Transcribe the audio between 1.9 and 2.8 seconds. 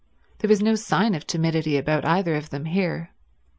either of them